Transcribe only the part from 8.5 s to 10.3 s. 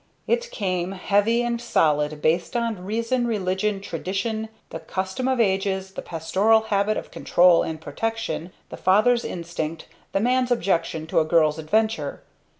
the father's instinct, the